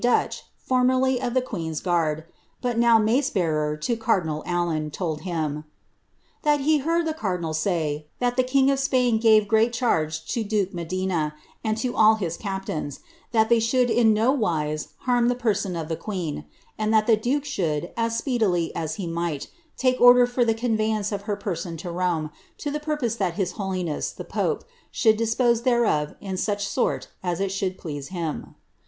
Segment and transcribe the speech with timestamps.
[0.01, 2.23] Dutche, formerly of the queen's guard,
[2.59, 5.57] but now mace bearer to cardinal Allen, told him,
[6.39, 10.25] ^ that he heard the cardinal say, that the king of Spain gave great charge
[10.33, 13.01] to duke Medina, and to all his cap* tains,
[13.31, 16.45] that they should in nowise harm the person of the queen;
[16.79, 20.89] and that the duke should, as speedily as he might, take order for the convey*
[20.89, 25.15] aoce of her person to Rome, to the purpose that his holiness, the pope, ihouU
[25.15, 28.55] dispose thereof in such sort as it should please him."